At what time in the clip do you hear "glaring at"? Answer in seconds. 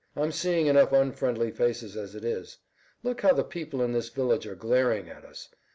4.55-5.23